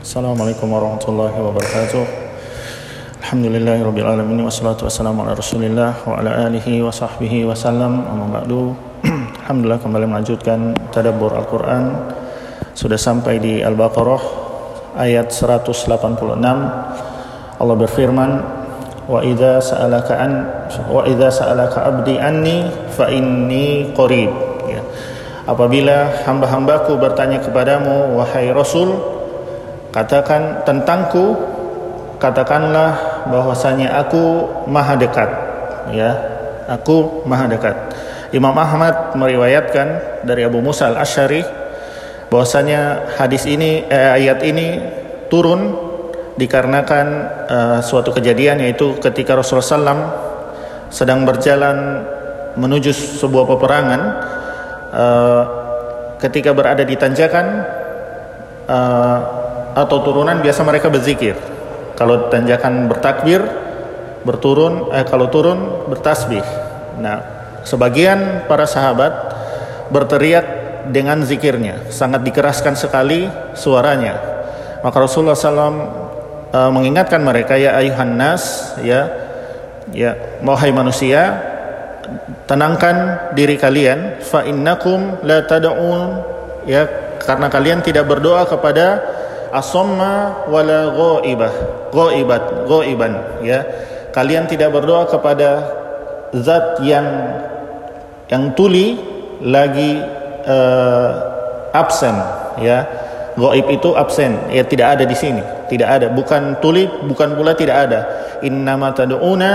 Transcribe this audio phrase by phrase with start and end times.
[0.00, 2.04] Assalamualaikum warahmatullahi wabarakatuh.
[3.20, 8.08] Alhamdulillahirabbil alamin wassalatu wassalamu ala Rasulillah wa ala alihi wa sahbihi wasallam.
[8.08, 8.72] Amma ba'du.
[9.44, 12.16] Alhamdulillah kembali melanjutkan tadabbur Al-Qur'an.
[12.72, 14.24] Sudah sampai di Al-Baqarah
[15.04, 15.84] ayat 186.
[17.60, 18.30] Allah berfirman,
[19.04, 20.32] "Wa idza sa'alaka an
[20.88, 24.32] wa idza sa'alaka 'abdi anni fa inni qarib."
[24.64, 24.80] Ya.
[25.44, 29.19] Apabila hamba-hambaku bertanya kepadamu, wahai Rasul,
[29.90, 31.34] katakan tentangku,
[32.22, 35.30] katakanlah bahwasanya aku maha dekat.
[35.90, 36.10] Ya,
[36.70, 37.76] aku maha dekat.
[38.30, 41.42] Imam Ahmad meriwayatkan dari Abu Musa al-Asy'ari
[42.30, 44.78] bahwasanya hadis ini eh, ayat ini
[45.26, 45.90] turun
[46.40, 47.06] dikarenakan
[47.52, 50.02] uh, suatu kejadian yaitu ketika Rasulullah SAW
[50.88, 52.00] sedang berjalan
[52.56, 54.00] menuju sebuah peperangan
[54.88, 55.42] uh,
[56.16, 57.46] ketika berada di tanjakan
[58.64, 59.39] uh,
[59.80, 61.36] atau turunan biasa mereka berzikir.
[61.96, 63.40] Kalau tanjakan bertakbir
[64.24, 66.44] berturun eh, kalau turun bertasbih.
[67.00, 67.24] Nah
[67.64, 69.12] sebagian para sahabat
[69.88, 70.46] berteriak
[70.88, 71.88] dengan zikirnya.
[71.92, 74.16] Sangat dikeraskan sekali suaranya.
[74.80, 75.60] Maka Rasulullah SAW
[76.56, 79.12] uh, mengingatkan mereka ya ayuhan nas ya
[79.92, 81.36] ya wahai manusia
[82.48, 84.24] tenangkan diri kalian.
[84.24, 86.24] Fa innakum la tad'un.
[86.64, 86.88] Ya
[87.20, 89.04] karena kalian tidak berdoa kepada
[89.50, 91.52] asamma wala ghaibah.
[91.90, 93.12] Ghaibat ghaiban
[93.42, 93.66] ya.
[94.10, 95.66] Kalian tidak berdoa kepada
[96.34, 97.06] zat yang
[98.30, 98.98] yang tuli
[99.42, 99.98] lagi
[100.46, 101.10] uh,
[101.74, 102.14] absen
[102.62, 102.86] ya.
[103.38, 106.06] Gaib itu absen ya tidak ada di sini tidak ada.
[106.10, 108.00] Bukan tuli bukan pula tidak ada.
[108.42, 109.52] Innama tad'una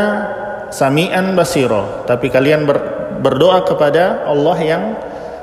[0.71, 2.77] sami'an basiro tapi kalian ber,
[3.19, 4.83] berdoa kepada Allah yang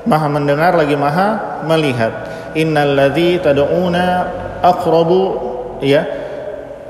[0.03, 2.11] maha mendengar lagi maha melihat
[2.55, 4.05] innalladzi tad'una
[4.61, 5.21] aqrabu
[5.81, 6.05] ya.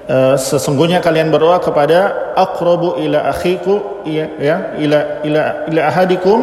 [0.03, 6.39] Uh, sesungguhnya kalian berdoa kepada aqrabu ila akhiku ya, ya ila ila ila ahadikum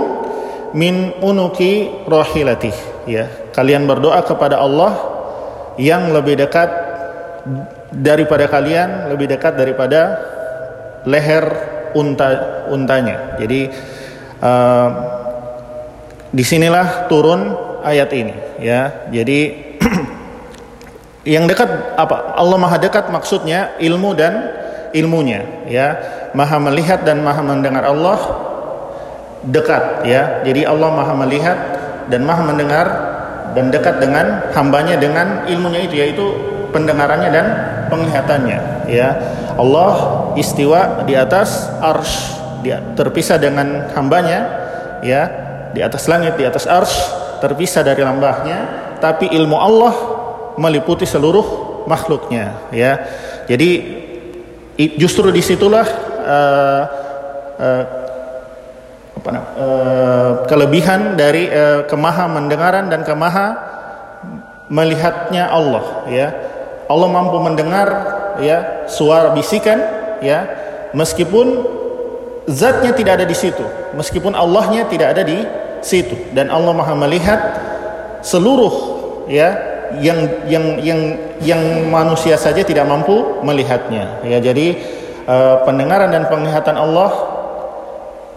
[0.73, 2.73] min unuki rahilatih
[3.05, 3.29] ya.
[3.53, 4.97] Kalian berdoa kepada Allah
[5.77, 6.73] yang lebih dekat
[7.93, 10.01] daripada kalian lebih dekat daripada
[11.05, 11.45] leher
[11.93, 13.37] unta untanya.
[13.37, 13.69] Jadi
[14.41, 14.89] uh,
[16.31, 19.41] di sinilah turun ayat ini ya jadi
[21.35, 24.57] yang dekat apa Allah maha dekat maksudnya ilmu dan
[24.97, 25.97] ilmunya ya
[26.33, 28.49] maha melihat dan maha mendengar Allah
[29.47, 30.45] dekat ya.
[30.45, 31.59] Jadi Allah Maha melihat
[32.13, 32.87] dan Maha mendengar
[33.57, 36.25] dan dekat dengan hambanya dengan ilmunya itu yaitu
[36.71, 37.47] pendengarannya dan
[37.89, 38.59] penglihatannya
[38.91, 39.09] ya.
[39.57, 39.95] Allah
[40.37, 44.45] istiwa di atas arsh dia terpisah dengan hambanya
[45.01, 45.23] ya
[45.73, 46.95] di atas langit di atas arsh
[47.41, 48.59] terpisah dari lambahnya
[49.01, 49.95] tapi ilmu Allah
[50.61, 52.93] meliputi seluruh makhluknya ya.
[53.49, 53.99] Jadi
[55.01, 55.89] justru di situlah
[56.23, 56.83] uh,
[57.59, 57.85] uh,
[59.21, 63.57] apa uh, kelebihan dari uh, kemaha mendengaran dan kemaha
[64.71, 66.29] melihatnya Allah ya.
[66.91, 67.89] Allah mampu mendengar
[68.43, 69.79] ya suara bisikan
[70.25, 70.49] ya
[70.91, 71.63] meskipun
[72.51, 73.63] zatnya tidak ada di situ
[73.95, 75.39] meskipun Allahnya tidak ada di
[75.81, 76.17] situ.
[76.33, 77.41] Dan Allah maha melihat
[78.21, 78.73] seluruh
[79.27, 79.57] ya
[79.99, 81.01] yang yang yang
[81.43, 84.23] yang manusia saja tidak mampu melihatnya.
[84.23, 84.79] Ya jadi
[85.27, 87.11] uh, pendengaran dan penglihatan Allah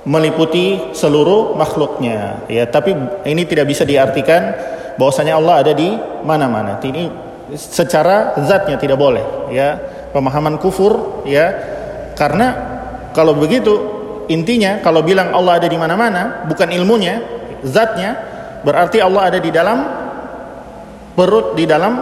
[0.08, 2.42] meliputi seluruh makhluknya.
[2.50, 2.98] Ya tapi
[3.30, 4.56] ini tidak bisa diartikan
[4.98, 5.94] bahwasanya Allah ada di
[6.26, 6.82] mana-mana.
[6.82, 7.12] Ini
[7.54, 9.78] secara zatnya tidak boleh ya.
[10.10, 11.54] Pemahaman kufur ya.
[12.14, 12.54] Karena
[13.14, 13.93] kalau begitu
[14.32, 17.20] intinya kalau bilang Allah ada di mana-mana bukan ilmunya
[17.64, 18.16] zatnya
[18.64, 19.78] berarti Allah ada di dalam
[21.14, 21.94] perut di dalam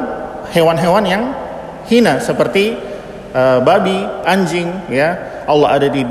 [0.53, 1.23] hewan-hewan yang
[1.89, 2.77] hina seperti
[3.33, 6.01] uh, babi anjing ya Allah ada di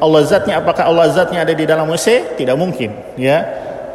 [0.00, 2.40] Allah zatnya apakah Allah zatnya ada di dalam WC?
[2.40, 3.44] Tidak mungkin, ya.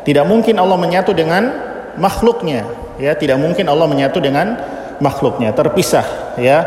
[0.05, 1.49] Tidak mungkin Allah menyatu dengan
[1.97, 2.61] makhluknya,
[3.01, 3.17] ya.
[3.17, 4.53] Tidak mungkin Allah menyatu dengan
[5.01, 6.61] makhluknya, terpisah, ya.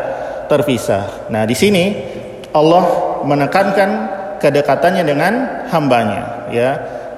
[0.51, 1.31] Terpisah.
[1.31, 1.95] Nah, di sini
[2.51, 2.83] Allah
[3.23, 5.33] menekankan kedekatannya dengan
[5.69, 6.69] hambanya, ya.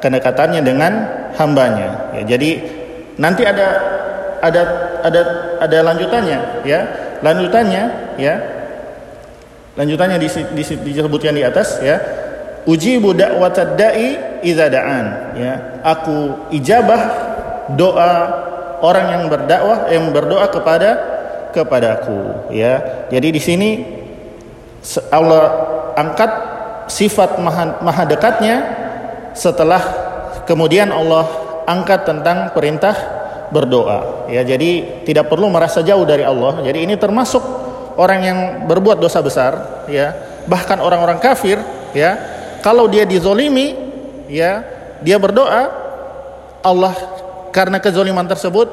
[0.02, 0.94] Kedekatannya dengan
[1.38, 2.12] hambanya.
[2.18, 2.58] Ya, jadi
[3.22, 3.68] nanti ada
[4.42, 4.62] ada
[5.06, 5.22] ada
[5.62, 6.80] ada lanjutannya, ya.
[7.22, 7.84] Lanjutannya,
[8.18, 8.62] ya
[9.80, 10.20] Lanjutannya
[10.52, 11.98] disebutkan di atas ya.
[12.68, 15.82] Uji budak watadai idza da'an ya.
[15.82, 17.02] Aku ijabah
[17.74, 18.14] doa
[18.84, 20.90] orang yang berdakwah yang berdoa kepada
[21.56, 23.08] kepadaku ya.
[23.08, 23.70] Jadi di sini
[25.10, 25.44] Allah
[25.96, 26.32] angkat
[26.92, 28.58] sifat maha, maha dekatnya
[29.32, 29.80] setelah
[30.44, 31.24] kemudian Allah
[31.64, 32.94] angkat tentang perintah
[33.52, 34.28] berdoa.
[34.32, 36.60] Ya, jadi tidak perlu merasa jauh dari Allah.
[36.64, 37.44] Jadi ini termasuk
[37.96, 40.16] orang yang berbuat dosa besar, ya.
[40.48, 41.60] Bahkan orang-orang kafir,
[41.96, 42.18] ya,
[42.64, 43.76] kalau dia dizolimi,
[44.32, 44.64] ya,
[45.04, 45.70] dia berdoa,
[46.64, 46.96] Allah
[47.52, 48.72] karena kezoliman tersebut,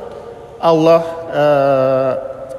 [0.62, 1.02] Allah
[1.34, 2.12] uh,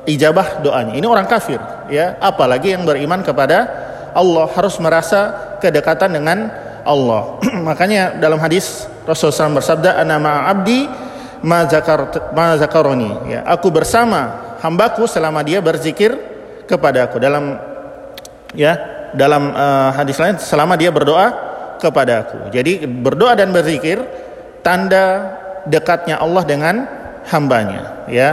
[0.08, 0.94] ijabah doanya.
[1.00, 2.20] Ini orang kafir, ya.
[2.20, 6.50] Apalagi yang beriman kepada Allah harus merasa kedekatan dengan
[6.88, 7.38] Allah.
[7.68, 10.18] Makanya dalam hadis Rasulullah SAW bersabda, "Ana
[10.48, 10.88] abdi
[11.46, 16.16] ma zakar ma zakaroni." Ya, aku bersama hambaku selama dia berzikir
[16.66, 17.22] kepada aku.
[17.22, 17.58] Dalam
[18.54, 18.78] ya,
[19.14, 21.34] dalam uh, hadis lain selama dia berdoa
[21.80, 22.52] kepada aku.
[22.52, 24.04] Jadi berdoa dan berzikir
[24.62, 26.76] tanda dekatnya Allah dengan
[27.30, 28.30] hambanya, ya.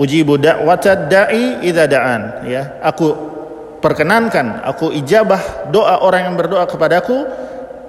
[0.00, 2.80] Uji budak wajad da'i idza da'an, ya.
[2.80, 3.38] Aku
[3.80, 7.26] perkenankan, aku ijabah doa orang yang berdoa kepadaku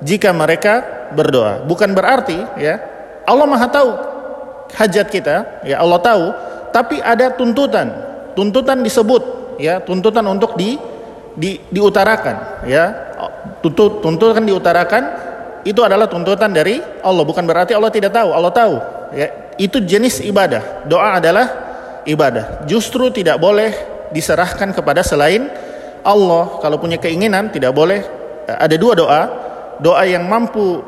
[0.01, 1.61] jika mereka berdoa.
[1.67, 2.81] Bukan berarti ya
[3.27, 3.91] Allah Maha tahu
[4.73, 6.23] hajat kita, ya Allah tahu,
[6.71, 8.09] tapi ada tuntutan.
[8.31, 10.79] Tuntutan disebut ya, tuntutan untuk di,
[11.35, 13.11] di diutarakan ya.
[13.61, 15.03] Tuntut tuntutan diutarakan
[15.61, 18.75] itu adalah tuntutan dari Allah, bukan berarti Allah tidak tahu, Allah tahu.
[19.13, 20.87] Ya, itu jenis ibadah.
[20.89, 21.45] Doa adalah
[22.07, 22.65] ibadah.
[22.65, 23.69] Justru tidak boleh
[24.09, 25.51] diserahkan kepada selain
[26.01, 26.59] Allah.
[26.59, 29.21] Kalau punya keinginan tidak boleh ada dua doa
[29.81, 30.81] doa yang mampu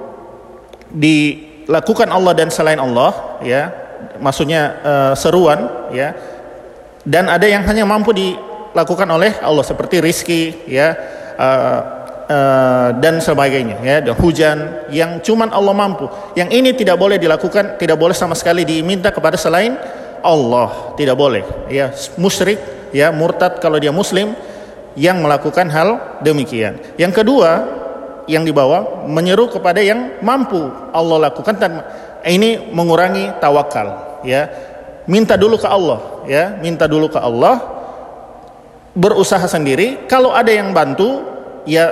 [0.94, 3.74] dilakukan Allah dan selain Allah ya
[4.20, 6.14] maksudnya uh, seruan ya
[7.04, 10.94] dan ada yang hanya mampu dilakukan oleh Allah seperti rizki ya
[11.40, 11.80] uh,
[12.30, 14.58] uh, dan sebagainya ya dan hujan
[14.94, 16.06] yang cuman Allah mampu
[16.38, 19.74] yang ini tidak boleh dilakukan tidak boleh sama sekali diminta kepada selain
[20.22, 21.44] Allah tidak boleh
[21.74, 21.90] ya
[22.22, 22.62] musyrik
[22.94, 24.38] ya murtad kalau dia muslim
[24.94, 26.78] yang melakukan hal demikian.
[26.98, 27.52] Yang kedua
[28.30, 31.84] yang dibawa menyeru kepada yang mampu Allah lakukan dan
[32.24, 34.48] ini mengurangi tawakal ya.
[35.04, 36.56] Minta dulu ke Allah ya.
[36.62, 37.60] Minta dulu ke Allah.
[38.94, 40.06] Berusaha sendiri.
[40.06, 41.26] Kalau ada yang bantu
[41.68, 41.92] ya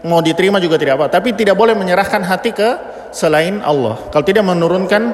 [0.00, 2.68] mau diterima juga tidak apa tapi tidak boleh menyerahkan hati ke
[3.10, 3.98] selain Allah.
[4.08, 5.12] Kalau tidak menurunkan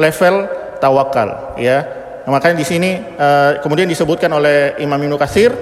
[0.00, 0.34] level
[0.82, 2.02] tawakal ya.
[2.24, 2.90] Nah, makanya di sini
[3.20, 5.52] uh, kemudian disebutkan oleh Imam Ibnu Katsir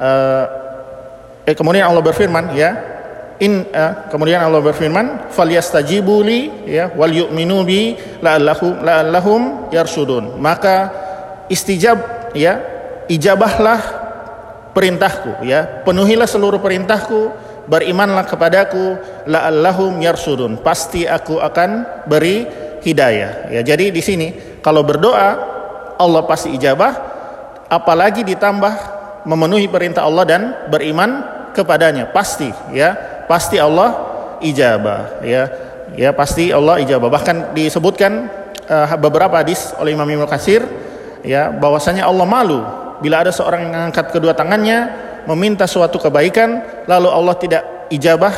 [0.00, 2.70] eh, kemudian Allah berfirman ya.
[3.40, 10.92] In uh, kemudian Allah berfirman falyastajibu li ya wal yu'minu bi la'allahum la'allahum yarsudun maka
[11.48, 12.60] istijab ya
[13.08, 13.80] ijabahlah
[14.76, 15.80] perintahku ya.
[15.88, 17.32] Penuhilah seluruh perintahku
[17.64, 22.44] berimanlah kepadaku la'allahum yarsudun pasti aku akan beri
[22.84, 23.64] hidayah ya.
[23.64, 25.28] Jadi di sini kalau berdoa
[25.96, 26.92] Allah pasti ijabah
[27.72, 32.08] apalagi ditambah memenuhi perintah Allah dan beriman kepadanya.
[32.10, 32.96] Pasti ya.
[33.26, 33.94] Pasti Allah
[34.42, 35.42] ijabah ya.
[35.94, 37.10] Ya pasti Allah ijabah.
[37.10, 38.30] Bahkan disebutkan
[38.70, 40.62] uh, beberapa hadis oleh Imam Ibnu Katsir
[41.26, 42.62] ya bahwasanya Allah malu
[43.02, 44.78] bila ada seorang yang mengangkat kedua tangannya
[45.28, 48.34] meminta suatu kebaikan lalu Allah tidak ijabah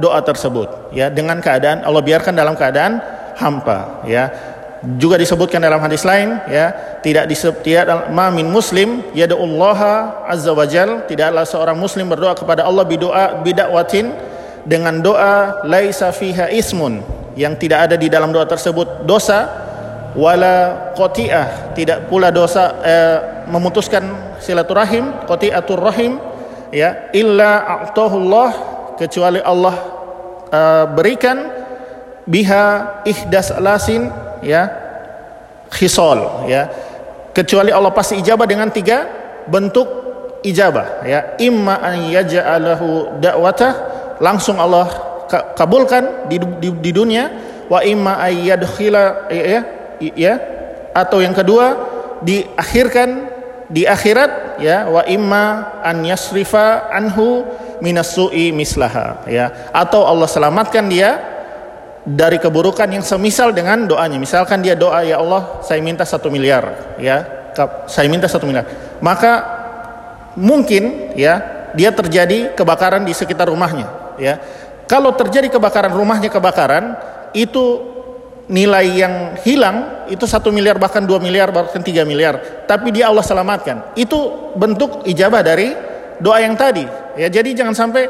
[0.00, 1.12] doa tersebut ya.
[1.12, 2.98] Dengan keadaan Allah biarkan dalam keadaan
[3.34, 4.53] hampa ya
[5.00, 7.24] juga disebutkan dalam hadis lain ya tidak
[7.64, 14.12] tidak min muslim yad'ullaha azza wajal tidaklah seorang muslim berdoa kepada Allah bidoa bidakwatin
[14.68, 17.00] dengan doa laisa fiha ismun
[17.36, 19.48] yang tidak ada di dalam doa tersebut dosa
[20.14, 26.20] wala qati'ah tidak pula dosa eh, memutuskan silaturahim qati'atur rahim
[26.70, 28.50] ya illa a'tahullah
[29.00, 29.74] kecuali Allah
[30.52, 31.50] eh, berikan
[32.28, 34.08] biha ihdas lasin
[34.40, 34.83] ya
[35.74, 36.70] khisal ya.
[37.34, 39.10] Kecuali Allah pasti ijabah dengan tiga
[39.50, 39.86] bentuk
[40.46, 41.34] ijabah ya.
[41.42, 43.72] Imma an yaj'alahu da'watah
[44.22, 44.86] langsung Allah
[45.58, 47.26] kabulkan di, di, di dunia.
[47.66, 49.60] Wa imma ayyadkhila ya, ya
[50.14, 50.34] ya.
[50.94, 51.74] Atau yang kedua
[52.22, 53.34] diakhirkan
[53.66, 54.86] di akhirat ya.
[54.86, 57.42] Wa imma an yasrifa anhu
[57.82, 59.74] minas su'i mislaha ya.
[59.74, 61.33] Atau Allah selamatkan dia
[62.04, 66.96] dari keburukan yang semisal dengan doanya misalkan dia doa ya Allah saya minta satu miliar
[67.00, 67.48] ya
[67.88, 68.68] saya minta satu miliar
[69.00, 69.32] maka
[70.36, 71.40] mungkin ya
[71.74, 74.38] dia terjadi kebakaran di sekitar rumahnya ya.
[74.84, 76.94] Kalau terjadi kebakaran rumahnya kebakaran,
[77.32, 77.80] itu
[78.44, 82.64] nilai yang hilang itu satu miliar bahkan dua miliar bahkan tiga miliar.
[82.68, 83.96] Tapi dia Allah selamatkan.
[83.96, 85.72] Itu bentuk ijabah dari
[86.20, 86.84] doa yang tadi.
[87.16, 88.06] Ya jadi jangan sampai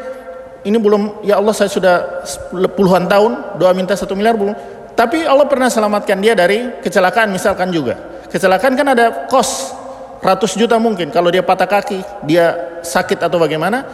[0.65, 2.25] ini belum ya Allah saya sudah
[2.73, 4.57] puluhan tahun doa minta satu miliar belum.
[4.97, 8.25] Tapi Allah pernah selamatkan dia dari kecelakaan misalkan juga.
[8.33, 9.77] Kecelakaan kan ada kos
[10.25, 13.85] ratus juta mungkin kalau dia patah kaki, dia sakit atau bagaimana.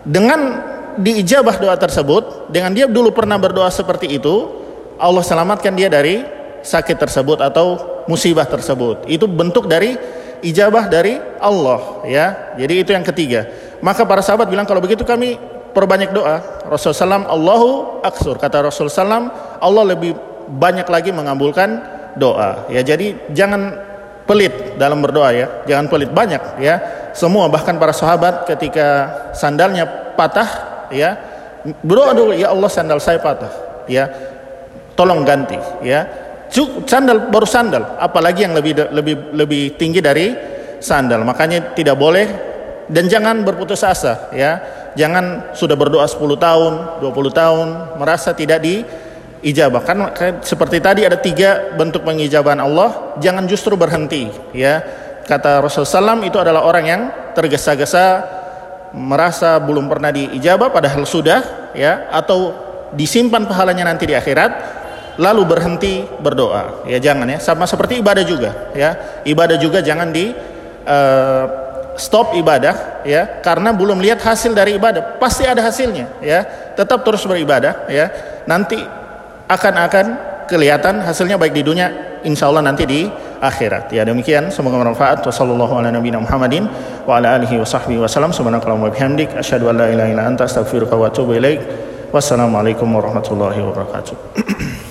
[0.00, 0.60] Dengan
[1.00, 4.60] diijabah doa tersebut dengan dia dulu pernah berdoa seperti itu
[5.00, 6.20] Allah selamatkan dia dari
[6.60, 9.08] sakit tersebut atau musibah tersebut.
[9.08, 9.96] Itu bentuk dari
[10.44, 12.26] ijabah dari Allah ya.
[12.60, 13.48] Jadi itu yang ketiga.
[13.80, 15.40] Maka para sahabat bilang kalau begitu kami
[15.72, 16.66] perbanyak doa.
[16.66, 20.14] Rasul salam Allahu aksur kata Rasul salam Allah lebih
[20.50, 21.80] banyak lagi mengabulkan
[22.18, 22.66] doa.
[22.70, 23.78] Ya jadi jangan
[24.26, 25.46] pelit dalam berdoa ya.
[25.66, 26.76] Jangan pelit banyak ya.
[27.14, 30.48] Semua bahkan para sahabat ketika sandalnya patah
[30.94, 31.16] ya
[31.82, 34.08] berdoa dulu ya Allah sandal saya patah ya
[34.96, 36.06] tolong ganti ya
[36.86, 40.32] sandal baru sandal apalagi yang lebih lebih lebih tinggi dari
[40.80, 42.26] sandal makanya tidak boleh
[42.90, 47.68] dan jangan berputus asa ya jangan sudah berdoa 10 tahun 20 tahun
[47.98, 48.82] merasa tidak di
[49.40, 49.98] ijabah kan
[50.44, 54.82] seperti tadi ada tiga bentuk pengijabahan Allah jangan justru berhenti ya
[55.24, 58.26] kata Rasulullah SAW itu adalah orang yang tergesa-gesa
[58.90, 62.52] merasa belum pernah diijabah padahal sudah ya atau
[62.94, 64.80] disimpan pahalanya nanti di akhirat
[65.20, 66.88] lalu berhenti berdoa.
[66.88, 67.38] Ya jangan ya.
[67.38, 69.22] Sama seperti ibadah juga ya.
[69.22, 70.32] Ibadah juga jangan di
[70.86, 71.44] uh,
[72.00, 75.20] stop ibadah ya karena belum lihat hasil dari ibadah.
[75.20, 76.40] Pasti ada hasilnya ya.
[76.72, 78.08] Tetap terus beribadah ya.
[78.48, 78.80] Nanti
[79.44, 80.06] akan akan
[80.48, 83.04] kelihatan hasilnya baik di dunia insya Allah nanti di
[83.40, 83.92] akhirat.
[83.92, 85.20] Ya demikian semoga bermanfaat.
[92.10, 94.16] Wassalamualaikum warahmatullahi wabarakatuh.